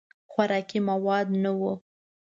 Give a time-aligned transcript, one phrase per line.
[0.31, 1.71] خوراکي مواد نه وو.